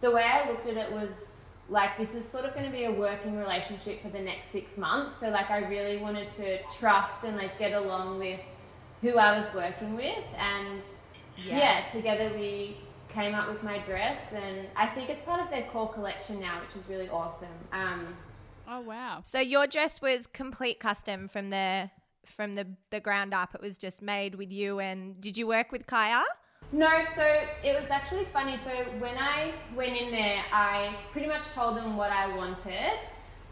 [0.00, 2.84] the way I looked at it was like this is sort of going to be
[2.84, 5.16] a working relationship for the next six months.
[5.16, 8.40] So like I really wanted to trust and like get along with
[9.02, 10.82] who I was working with, and
[11.46, 12.76] yeah, yeah together we
[13.08, 16.60] came up with my dress, and I think it's part of their core collection now,
[16.60, 17.48] which is really awesome.
[17.72, 18.08] Um,
[18.70, 19.20] oh wow!
[19.24, 21.90] So your dress was complete custom from the
[22.24, 23.54] from the the ground up.
[23.54, 24.78] It was just made with you.
[24.78, 26.22] And did you work with Kaya?
[26.72, 27.24] No, so
[27.64, 28.56] it was actually funny.
[28.56, 32.98] So when I went in there, I pretty much told them what I wanted.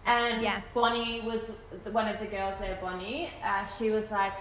[0.06, 0.62] And yeah.
[0.72, 1.50] Bonnie was
[1.90, 3.30] one of the girls there, Bonnie.
[3.44, 4.32] Uh, she was like,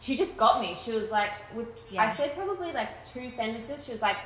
[0.00, 0.76] she just got me.
[0.82, 2.02] She was like, with, yeah.
[2.02, 3.84] I said probably like two sentences.
[3.84, 4.16] She was like,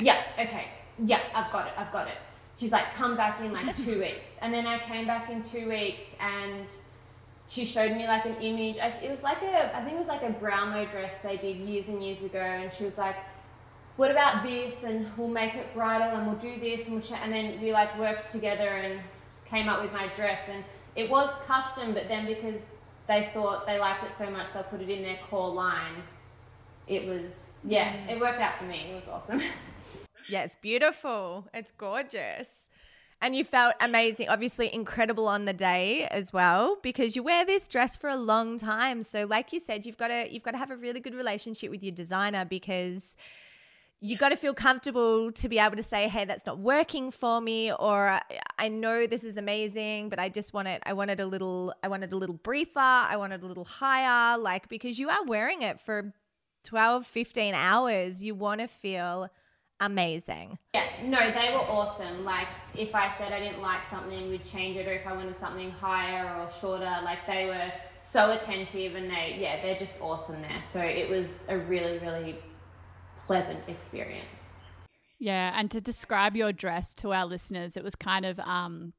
[0.00, 0.66] yeah, okay,
[1.04, 2.18] yeah, I've got it, I've got it.
[2.58, 4.34] She's like, come back in like two weeks.
[4.42, 6.66] And then I came back in two weeks and
[7.48, 8.78] she showed me like an image.
[8.78, 11.56] I, it was like a, I think it was like a Brownlow dress they did
[11.58, 12.40] years and years ago.
[12.40, 13.14] And she was like,
[13.96, 14.82] what about this?
[14.82, 16.88] And we'll make it bridal and we'll do this.
[16.88, 19.00] And, we'll and then we like worked together and
[19.48, 20.48] came up with my dress.
[20.48, 20.64] And
[20.96, 22.60] it was custom, but then because
[23.06, 26.02] they thought they liked it so much, they'll put it in their core line.
[26.88, 28.10] It was, yeah, mm.
[28.10, 28.88] it worked out for me.
[28.90, 29.42] It was awesome.
[30.28, 31.48] yeah, it's beautiful.
[31.54, 32.70] It's gorgeous.
[33.20, 37.66] And you felt amazing, obviously incredible on the day as well, because you wear this
[37.66, 39.02] dress for a long time.
[39.02, 41.70] So, like you said, you've got to you've got to have a really good relationship
[41.70, 43.16] with your designer because
[44.00, 47.40] you've got to feel comfortable to be able to say, "Hey, that's not working for
[47.40, 48.20] me," or
[48.56, 50.80] "I know this is amazing, but I just want it.
[50.86, 51.74] I wanted a little.
[51.82, 52.78] I wanted a little briefer.
[52.78, 56.14] I wanted it a little higher." Like because you are wearing it for
[56.62, 59.28] 12, 15 hours, you want to feel
[59.80, 60.58] amazing.
[60.74, 62.24] Yeah, no, they were awesome.
[62.24, 65.36] Like, if I said I didn't like something, we'd change it, or if I wanted
[65.36, 70.40] something higher or shorter, like, they were so attentive and they, yeah, they're just awesome
[70.42, 70.62] there.
[70.62, 72.38] So it was a really, really
[73.26, 74.56] pleasant experience.
[75.18, 78.92] Yeah, and to describe your dress to our listeners, it was kind of um,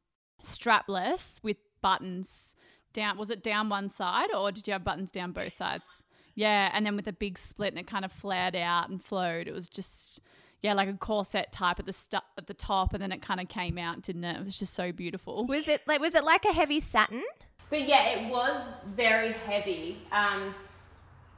[0.43, 2.55] strapless with buttons
[2.91, 3.17] down.
[3.17, 6.03] Was it down one side or did you have buttons down both sides?
[6.35, 9.47] Yeah, and then with a big split and it kind of flared out and flowed.
[9.47, 10.21] It was just
[10.61, 13.39] yeah, like a corset type at the st- at the top, and then it kind
[13.39, 14.37] of came out, didn't it?
[14.37, 15.45] It was just so beautiful.
[15.45, 17.23] Was it like was it like a heavy satin?
[17.69, 18.61] But yeah, it was
[18.95, 19.99] very heavy.
[20.11, 20.55] Um,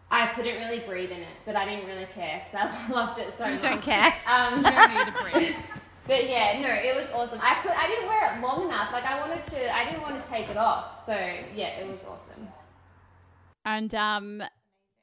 [0.09, 3.33] I couldn't really breathe in it, but I didn't really care because I loved it
[3.33, 3.63] so much.
[3.63, 3.71] you much.
[3.71, 4.13] Don't care.
[4.27, 5.55] Um, you don't need to breathe.
[6.07, 7.39] But yeah, no, it was awesome.
[7.43, 8.91] I could, I didn't wear it long enough.
[8.91, 11.05] Like I wanted to, I didn't want to take it off.
[11.05, 11.13] So
[11.55, 12.47] yeah, it was awesome.
[13.65, 14.43] And um,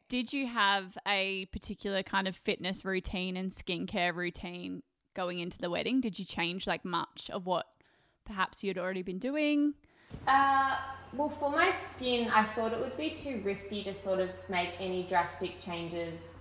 [0.09, 4.83] did you have a particular kind of fitness routine and skincare routine
[5.15, 6.01] going into the wedding?
[6.01, 7.67] Did you change like much of what
[8.25, 9.75] perhaps you'd already been doing?
[10.27, 10.77] Uh,
[11.13, 14.71] well, for my skin, I thought it would be too risky to sort of make
[14.79, 16.35] any drastic changes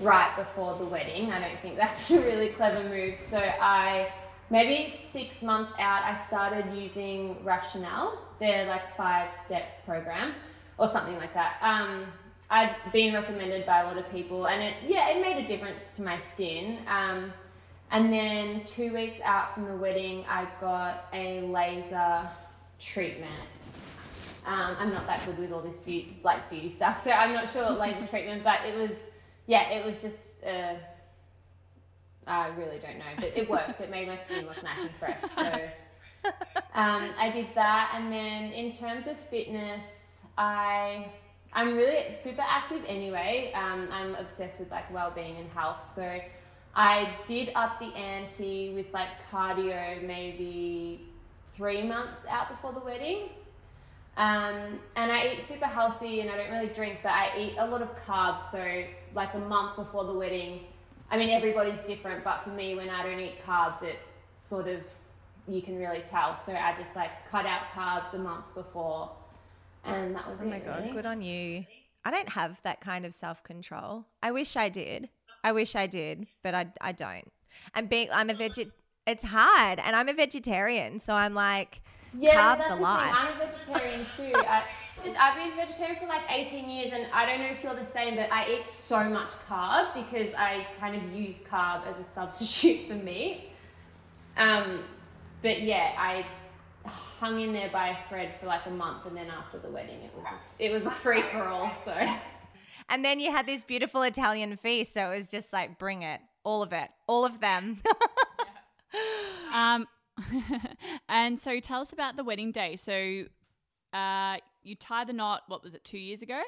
[0.00, 1.32] right before the wedding.
[1.32, 3.18] I don't think that's a really clever move.
[3.18, 4.12] So I,
[4.50, 10.34] maybe six months out, I started using Rationale, their like five step program
[10.76, 11.56] or something like that.
[11.62, 12.06] Um,
[12.50, 15.92] I'd been recommended by a lot of people, and it yeah, it made a difference
[15.96, 16.78] to my skin.
[16.86, 17.32] Um,
[17.90, 22.20] and then two weeks out from the wedding, I got a laser
[22.78, 23.46] treatment.
[24.46, 27.50] Um, I'm not that good with all this beauty, like beauty stuff, so I'm not
[27.50, 29.10] sure what laser treatment, but it was
[29.46, 30.44] yeah, it was just.
[30.44, 30.74] Uh,
[32.26, 33.82] I really don't know, but it worked.
[33.82, 35.18] it made my skin look nice and fresh.
[35.28, 35.52] So
[36.74, 41.08] um, I did that, and then in terms of fitness, I
[41.54, 43.52] I'm really super active anyway.
[43.54, 45.90] Um, I'm obsessed with like well-being and health.
[45.94, 46.20] So
[46.74, 51.08] I did up the ante with like cardio maybe
[51.52, 53.28] three months out before the wedding.
[54.16, 57.66] Um, and I eat super healthy and I don't really drink, but I eat a
[57.66, 58.42] lot of carbs.
[58.42, 60.60] So, like a month before the wedding,
[61.10, 63.98] I mean, everybody's different, but for me, when I don't eat carbs, it
[64.36, 64.80] sort of,
[65.48, 66.36] you can really tell.
[66.36, 69.10] So, I just like cut out carbs a month before,
[69.86, 70.50] and that was Oh it.
[70.50, 70.92] my god, really.
[70.92, 71.64] good on you.
[72.04, 74.06] I don't have that kind of self control.
[74.22, 75.08] I wish I did.
[75.42, 77.30] I wish I did, but I I don't.
[77.74, 78.70] And being I'm a veget
[79.06, 81.82] it's hard and I'm a vegetarian, so I'm like
[82.18, 83.14] Yeah, carbs are the life.
[83.14, 83.14] thing.
[83.14, 84.32] I'm a vegetarian too.
[84.48, 84.62] I,
[85.18, 88.16] I've been vegetarian for like 18 years, and I don't know if you're the same,
[88.16, 92.86] but I eat so much carb because I kind of use carb as a substitute
[92.88, 93.50] for meat.
[94.36, 94.80] Um,
[95.42, 96.24] but yeah, I
[96.86, 100.00] hung in there by a thread for like a month, and then after the wedding,
[100.02, 101.70] it was a, it was a free for all.
[101.70, 101.94] So
[102.88, 106.20] And then you had this beautiful Italian feast, so it was just like bring it.
[106.44, 106.90] All of it.
[107.06, 107.80] All of them.
[109.54, 109.86] Um,
[111.08, 112.74] and so tell us about the wedding day.
[112.74, 113.24] So
[113.96, 116.42] uh, you tie the knot, what was it, two years ago?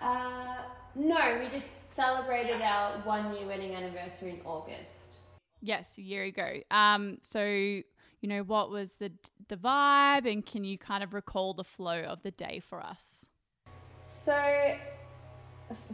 [0.00, 0.56] uh,
[0.94, 5.16] no, we just celebrated our one year wedding anniversary in August.
[5.60, 6.60] Yes, a year ago.
[6.70, 7.80] Um, so
[8.20, 9.12] you know what was the
[9.48, 13.26] the vibe, and can you kind of recall the flow of the day for us?
[14.02, 14.76] So,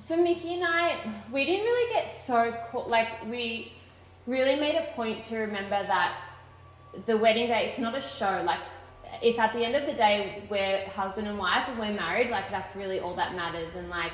[0.06, 0.98] for Micky and I,
[1.32, 2.88] we didn't really get so caught.
[2.88, 3.72] Like, we
[4.26, 6.16] really made a point to remember that
[7.06, 8.42] the wedding day, it's not a show.
[8.46, 8.60] Like,
[9.22, 12.50] if at the end of the day we're husband and wife and we're married, like,
[12.50, 13.74] that's really all that matters.
[13.74, 14.12] And, like,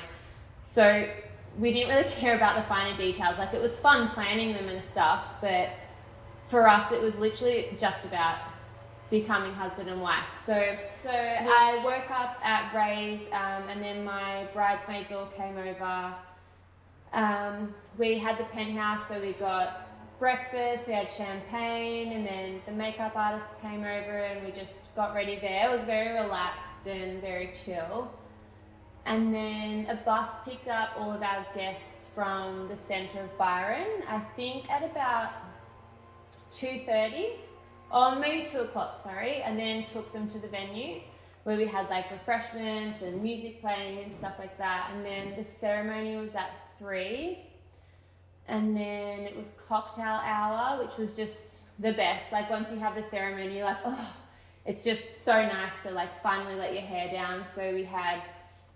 [0.63, 1.07] so
[1.57, 3.37] we didn't really care about the finer details.
[3.37, 5.69] Like, it was fun planning them and stuff, but
[6.51, 8.37] for us, it was literally just about
[9.09, 10.35] becoming husband and wife.
[10.35, 16.13] So, so I woke up at Rae's, um, and then my bridesmaids all came over.
[17.13, 19.87] Um, we had the penthouse, so we got
[20.19, 25.15] breakfast, we had champagne, and then the makeup artist came over, and we just got
[25.15, 25.69] ready there.
[25.69, 28.11] It was very relaxed and very chill.
[29.05, 34.03] And then a bus picked up all of our guests from the centre of Byron.
[34.07, 35.31] I think at about
[36.51, 37.29] two thirty,
[37.91, 41.01] or maybe two o'clock, sorry, and then took them to the venue
[41.43, 44.91] where we had like refreshments and music playing and stuff like that.
[44.93, 47.39] And then the ceremony was at three,
[48.47, 52.31] and then it was cocktail hour, which was just the best.
[52.31, 54.13] Like once you have the ceremony, you're like, oh,
[54.65, 57.45] it's just so nice to like finally let your hair down.
[57.45, 58.21] So we had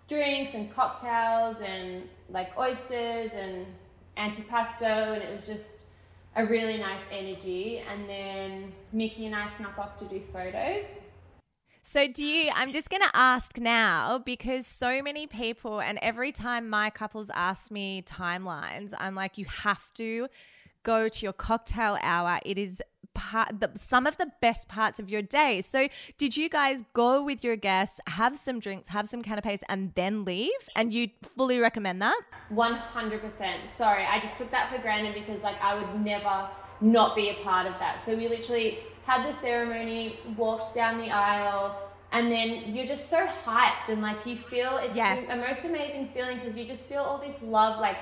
[0.08, 3.66] drinks and cocktails and like oysters and
[4.16, 5.78] antipasto, and it was just
[6.36, 7.82] a really nice energy.
[7.90, 11.00] And then Micky and I snuck off to do photos.
[11.82, 12.50] So, do you?
[12.52, 17.30] I'm just going to ask now because so many people, and every time my couples
[17.32, 20.26] ask me timelines, I'm like, you have to
[20.82, 22.40] go to your cocktail hour.
[22.44, 22.82] It is
[23.16, 25.60] part, the, some of the best parts of your day.
[25.62, 29.92] So, did you guys go with your guests, have some drinks, have some canapes, and
[29.94, 30.62] then leave?
[30.76, 32.20] And you fully recommend that?
[32.52, 33.68] 100%.
[33.68, 36.48] Sorry, I just took that for granted because like I would never
[36.80, 38.00] not be a part of that.
[38.00, 41.80] So we literally had the ceremony, walked down the aisle,
[42.12, 45.20] and then you're just so hyped and like you feel it's Yeah.
[45.26, 47.96] the most amazing feeling because you just feel all this love like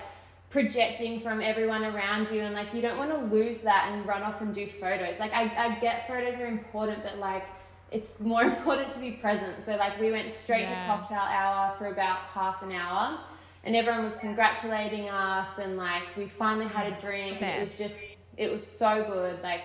[0.55, 4.23] projecting from everyone around you and like you don't want to lose that and run
[4.23, 5.19] off and do photos.
[5.19, 7.45] Like I, I get photos are important, but like
[7.91, 9.65] it's more important to be present.
[9.65, 10.87] So like we went straight Yeah.
[10.87, 13.19] to cocktail hour for about half an hour
[13.65, 17.77] and everyone was congratulating us and like we finally had a drink and it was
[17.77, 18.05] just
[18.37, 19.63] it was so good like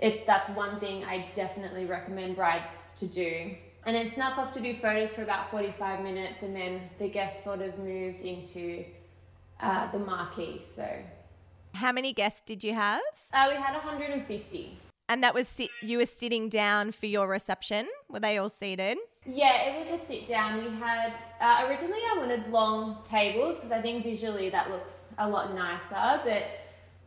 [0.00, 4.60] it that's one thing i definitely recommend brides to do and then snuck off to
[4.60, 8.84] do photos for about 45 minutes and then the guests sort of moved into
[9.60, 10.88] uh, the marquee so
[11.74, 13.00] How many guests did you have?
[13.32, 17.86] uh, we had 150 And that was sit- you were sitting down for your reception.
[18.10, 18.98] Were they all seated?
[19.24, 20.64] Yeah, it was a sit down.
[20.64, 25.28] We had uh, originally I wanted long tables because I think visually that looks a
[25.28, 26.20] lot nicer.
[26.24, 26.44] But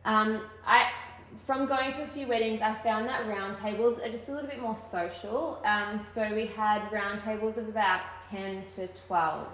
[0.04, 0.90] um, I,
[1.38, 4.48] from going to a few weddings, I found that round tables are just a little
[4.48, 5.62] bit more social.
[5.64, 9.46] Um, so we had round tables of about ten to twelve,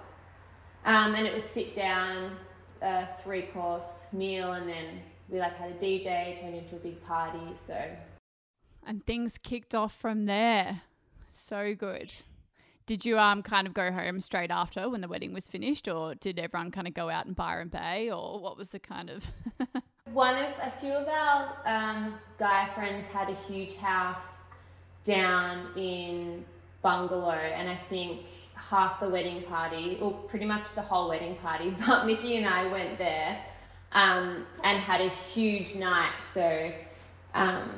[0.85, 2.37] um, and it was sit down,
[2.83, 7.05] uh, three course meal, and then we like had a DJ turned into a big
[7.07, 7.55] party.
[7.55, 7.79] So
[8.87, 10.83] And things kicked off from there.
[11.31, 12.15] So good.
[12.87, 16.15] Did you um kind of go home straight after when the wedding was finished, or
[16.15, 19.25] did everyone kind of go out in Byron Bay, or what was the kind of?
[20.13, 24.47] One of a few of our um, guy friends had a huge house
[25.03, 26.45] down in
[26.85, 28.21] Bangalow, and I think
[28.71, 32.67] half the wedding party, or pretty much the whole wedding party, but Micky and I
[32.67, 33.39] went there
[33.93, 36.23] um, and had a huge night.
[36.23, 36.73] So,
[37.35, 37.71] um,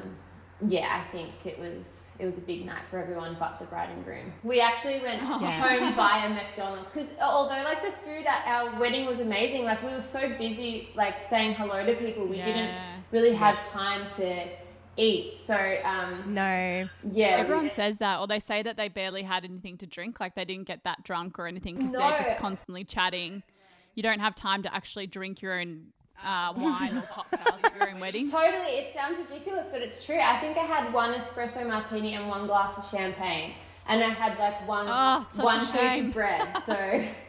[0.66, 3.90] yeah, I think it was it was a big night for everyone but the bride
[3.90, 4.33] and groom.
[4.42, 5.79] We actually went Yeah.
[5.79, 9.92] home via McDonald's because although like the food at our wedding was amazing, like we
[9.92, 12.74] were so busy like saying hello to people, we didn't
[13.12, 14.46] really have time to
[14.98, 15.34] eat.
[15.34, 16.88] So um, No.
[17.12, 20.34] yeah, Everyone says that, or they say that they barely had anything to drink, like
[20.34, 21.98] they didn't get that drunk or anything because No.
[21.98, 23.42] they're just constantly chatting.
[23.94, 25.87] You don't have time to actually drink your own
[26.24, 28.30] uh, wine or cocktails at your own wedding.
[28.30, 30.18] Totally, it sounds ridiculous, but it's true.
[30.20, 33.54] I think I had one espresso martini and one glass of champagne,
[33.87, 36.56] and I had like one Oh, it's such a one piece of bread.
[36.62, 36.74] So,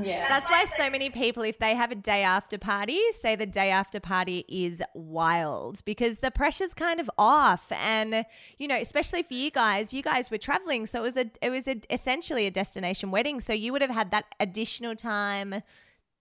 [0.00, 3.46] yeah, That's why so many people, if they have a day after party, say the
[3.46, 7.70] day after party is wild because the pressure's kind of off.
[7.72, 8.24] And,
[8.58, 10.86] you know, especially for you guys, you guys were traveling.
[10.86, 13.40] So it was a, it was a, essentially a destination wedding.
[13.40, 15.62] So you would have had that additional time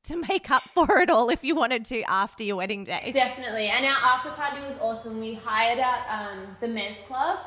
[0.04, 3.12] to make up for it all if you wanted to after your wedding day.
[3.14, 3.68] definitely.
[3.68, 5.20] And our after party was awesome.
[5.20, 7.40] We hired out um, the Mez Club,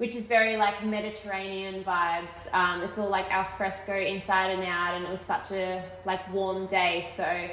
[0.00, 2.50] which is very like Mediterranean vibes.
[2.54, 6.32] Um, it's all like al fresco inside and out, and it was such a like
[6.32, 7.06] warm day.
[7.10, 7.48] So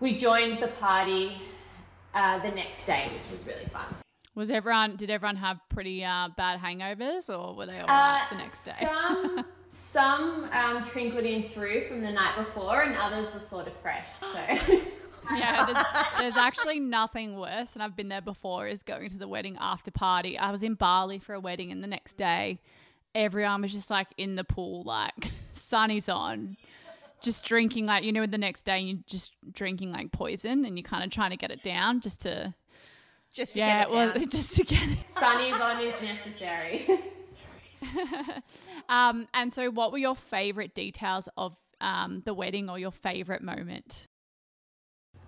[0.00, 1.40] we joined the party
[2.12, 3.86] uh, the next day, which was really fun.
[4.34, 4.96] Was everyone?
[4.96, 8.64] Did everyone have pretty uh, bad hangovers, or were they all Uh, right the next
[8.64, 8.72] day?
[8.80, 13.74] Some some um, trickled in through from the night before, and others were sort of
[13.76, 14.08] fresh.
[14.18, 14.26] So
[15.32, 15.86] Yeah, there's,
[16.18, 19.90] there's actually nothing worse, and I've been there before, is going to the wedding after
[19.90, 20.36] party.
[20.38, 22.60] I was in Bali for a wedding, and the next day,
[23.14, 26.56] everyone was just like in the pool, like sun is on,
[27.22, 28.26] just drinking like you know.
[28.26, 31.50] The next day, you're just drinking like poison, and you're kind of trying to get
[31.50, 32.54] it down, just to
[33.32, 34.28] Just to yeah, get it it was down.
[34.30, 35.10] just to get it.
[35.10, 36.88] sunny's on is necessary.
[38.88, 43.42] Um, and so, what were your favorite details of um, the wedding, or your favorite
[43.42, 44.08] moment?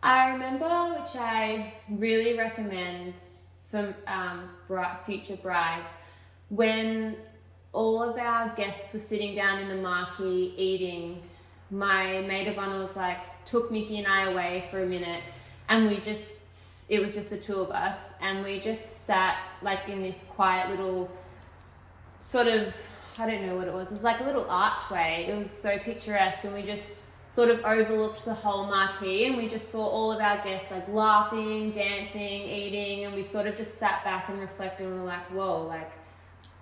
[0.03, 3.23] I remember, which I really recommend
[3.71, 4.51] for um,
[5.07, 5.95] future brides,
[6.49, 7.17] when
[7.73, 11.23] all of our guests were sitting down in the marquee eating.
[11.71, 15.23] My maid of honor was like, took Micky and I away for a minute,
[15.69, 19.89] and we just, it was just the two of us, and we just sat like
[19.89, 21.11] in this quiet little
[22.21, 22.75] sort of
[23.19, 23.91] I don't know what it was.
[23.91, 25.27] It was like a little archway.
[25.29, 29.49] It was so picturesque, and we just sort of overlooked the whole marquee, and we
[29.49, 33.79] just saw all of our guests like laughing, dancing, eating, and we sort of just
[33.79, 35.91] sat back and reflected, and we were like, "Whoa, like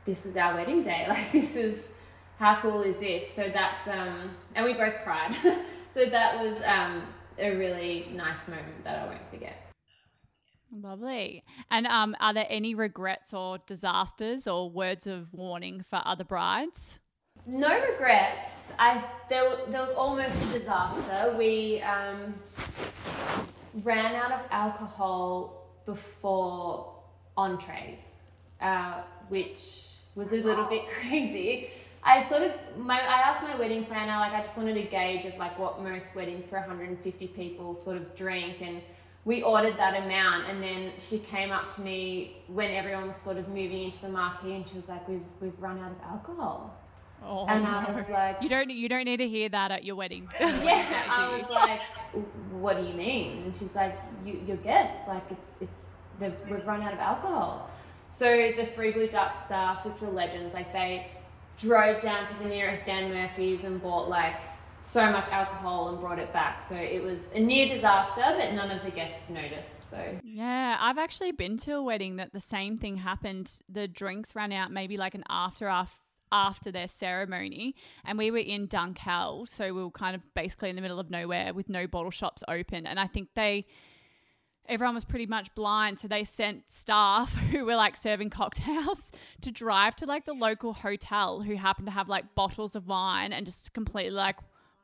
[0.05, 1.07] this is our wedding day.
[1.09, 1.89] Like this is
[2.39, 5.35] how cool is this?" So that's um, and we both cried.
[5.91, 7.03] so that was um
[7.37, 9.57] a really nice moment that I won't forget.
[10.73, 11.43] Lovely.
[11.69, 17.01] And um, are there any regrets or disasters or words of warning for other brides?
[17.51, 18.73] No regrets.
[18.79, 21.35] I there, there was almost a disaster.
[21.37, 22.35] We um,
[23.83, 26.95] ran out of alcohol before
[27.37, 28.17] entrees,
[28.61, 31.71] uh, which was a little bit crazy.
[32.05, 35.27] I sort of my I asked my wedding planner like I just wanted a gauge
[35.27, 38.81] of like what most weddings for 150 people sort of drink and
[39.25, 43.37] we ordered that amount and then she came up to me when everyone was sort
[43.37, 46.80] of moving into the marquee and she was like we've we've run out of alcohol
[47.23, 49.97] Oh, and I was like you don't you don't need to hear that at your
[49.97, 50.29] wedding.
[50.41, 51.81] yeah, I was like,
[52.53, 56.83] "What do you mean?" And she's like, you, "Your guests, like it's it's we've run
[56.83, 57.71] out of alcohol."
[58.09, 61.09] So the Three Blue Duck staff, which were legends, like they
[61.59, 64.41] drove down to the nearest Dan Murphy's and bought like
[64.81, 66.63] so much alcohol and brought it back.
[66.63, 69.91] So it was a near disaster, but none of the guests noticed.
[69.91, 73.53] So Yeah, I've actually been to a wedding that the same thing happened.
[73.69, 75.95] The drinks ran out maybe like an after after
[76.33, 80.77] after their ceremony and we were in Dunkeld so we were kind of basically in
[80.77, 83.67] the middle of nowhere with no bottle shops open and I think they
[84.69, 89.51] everyone was pretty much blind so they sent staff who were like serving cocktails to
[89.51, 93.47] drive to like the local hotel who happened to have like bottles of wine and
[93.47, 94.37] just completely like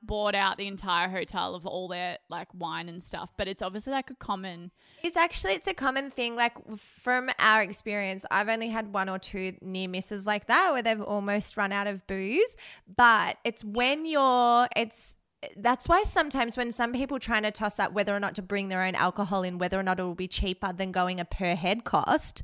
[0.07, 3.93] bought out the entire hotel of all their like wine and stuff but it's obviously
[3.93, 4.71] like a common
[5.03, 6.37] It's actually it's a common thing.
[6.37, 10.83] Like from our experience, I've only had one or two near misses like that where
[10.83, 12.57] they've almost run out of booze.
[12.97, 15.16] But it's when you're it's
[15.57, 18.69] that's why sometimes when some people trying to toss up whether or not to bring
[18.69, 21.55] their own alcohol in, whether or not it will be cheaper than going a per
[21.55, 22.43] head cost,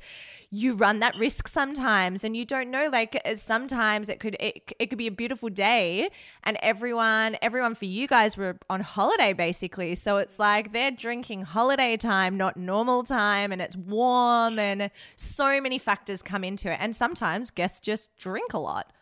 [0.51, 2.91] you run that risk sometimes, and you don't know.
[2.93, 6.11] Like uh, sometimes it could it, it could be a beautiful day,
[6.45, 9.95] and everyone everyone for you guys were on holiday basically.
[9.95, 15.61] So it's like they're drinking holiday time, not normal time, and it's warm, and so
[15.61, 16.79] many factors come into it.
[16.81, 18.93] And sometimes guests just drink a lot.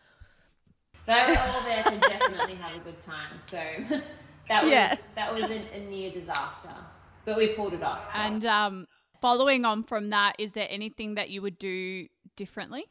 [1.01, 3.39] So they were all there to definitely have a good time.
[3.47, 3.57] So
[4.49, 4.97] that was Yeah.
[5.15, 6.75] that was a, a near disaster,
[7.25, 8.13] but we pulled it off.
[8.13, 8.19] so.
[8.21, 8.87] And um,
[9.21, 12.87] following on from that, is there anything that you would do differently?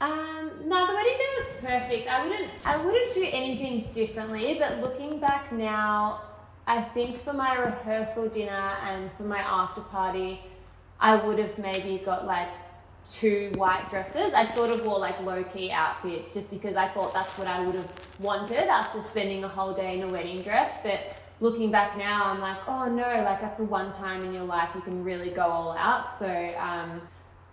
[0.00, 2.08] Um, no, the wedding day was perfect.
[2.08, 4.56] I wouldn't, I wouldn't do anything differently.
[4.58, 6.22] But looking back now,
[6.66, 10.40] I think for my rehearsal dinner and for my after party,
[11.00, 12.48] I would have maybe got like
[13.10, 14.32] two white dresses.
[14.32, 17.64] I sort of wore like low key outfits just because I thought that's what I
[17.64, 20.78] would have wanted after spending a whole day in a wedding dress.
[20.82, 24.44] But looking back now, I'm like, oh no, like that's a one time in your
[24.44, 26.10] life you can really go all out.
[26.10, 26.28] So
[26.58, 27.02] um,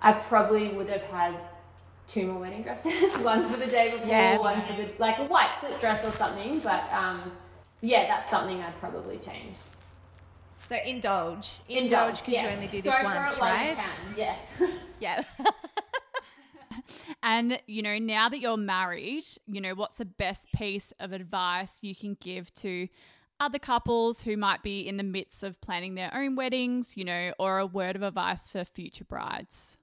[0.01, 1.35] I probably would have had
[2.07, 4.37] two more wedding dresses, one for the day before, Yeah.
[4.37, 6.59] one for the like a white slip dress or something.
[6.59, 7.31] But um,
[7.81, 9.55] yeah, that's something I'd probably change.
[10.59, 11.55] So indulge.
[11.67, 12.43] Indulge because yes.
[12.43, 13.69] you only do this Go for once, right?
[13.69, 13.89] You can.
[14.15, 14.61] Yes.
[15.01, 15.23] Yeah.
[17.23, 21.79] And, you know, now that you're married, you know, what's the best piece of advice
[21.81, 22.87] you can give to
[23.39, 27.33] other couples who might be in the midst of planning their own weddings, you know,
[27.39, 29.77] or a word of advice for future brides?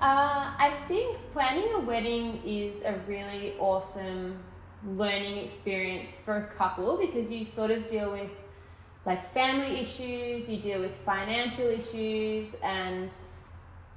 [0.00, 4.38] Uh, I think planning a wedding is a really awesome
[4.86, 8.30] learning experience for a couple because you sort of deal with
[9.04, 13.10] like family issues, you deal with financial issues, and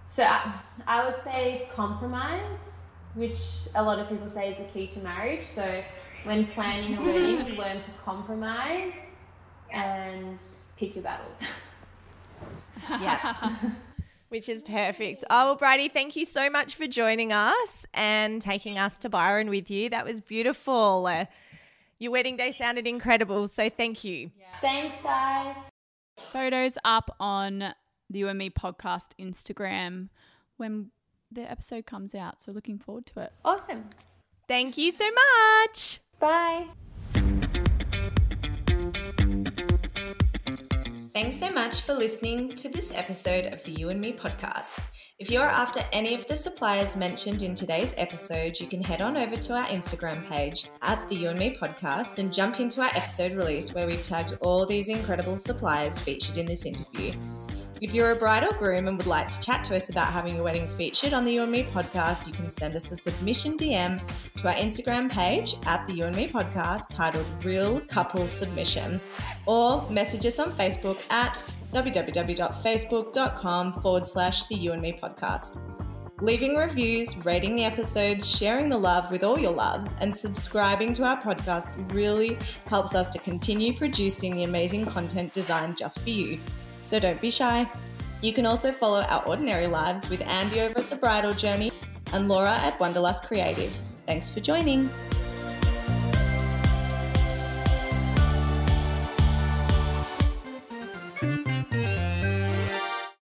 [0.05, 0.53] so I,
[0.85, 2.83] I would say compromise,
[3.15, 3.39] which
[3.75, 5.45] a lot of people say is the key to marriage.
[5.47, 5.83] So
[6.23, 9.15] when planning a wedding, you learn to compromise
[9.71, 10.37] and
[10.77, 11.43] pick your battles.
[12.89, 13.49] yeah.
[14.29, 15.23] Which is perfect.
[15.29, 19.49] Oh, well, Bridie, thank you so much for joining us and taking us to Byron
[19.49, 19.89] with you.
[19.89, 21.05] That was beautiful.
[21.07, 21.25] Uh,
[21.99, 23.47] your wedding day sounded incredible.
[23.47, 24.31] So thank you.
[24.59, 25.55] Thanks, guys.
[26.31, 27.73] Photos up on
[28.13, 30.09] the You and Me podcast Instagram
[30.57, 30.91] when
[31.31, 32.41] the episode comes out.
[32.41, 33.33] So looking forward to it.
[33.43, 33.89] Awesome.
[34.47, 35.09] Thank you so
[35.65, 35.99] much.
[36.19, 36.67] Bye.
[41.13, 44.87] Thanks so much for listening to this episode of the You and Me podcast.
[45.19, 49.15] If you're after any of the suppliers mentioned in today's episode, you can head on
[49.15, 52.89] over to our Instagram page at the You and Me podcast and jump into our
[52.95, 57.13] episode release where we've tagged all these incredible suppliers featured in this interview.
[57.83, 60.35] If you're a bride or groom and would like to chat to us about having
[60.35, 63.57] your wedding featured on the You and Me podcast, you can send us a submission
[63.57, 64.01] DM
[64.35, 69.01] to our Instagram page at the You and Me podcast titled Real Couple Submission
[69.45, 71.33] or message us on Facebook at
[71.73, 75.59] www.facebook.com forward slash the You and Me podcast.
[76.21, 81.03] Leaving reviews, rating the episodes, sharing the love with all your loves, and subscribing to
[81.03, 86.39] our podcast really helps us to continue producing the amazing content designed just for you.
[86.83, 87.65] So don't be shy.
[88.21, 91.71] You can also follow our ordinary lives with Andy over at The Bridal Journey
[92.11, 93.73] and Laura at Wanderlust Creative.
[94.05, 94.89] Thanks for joining.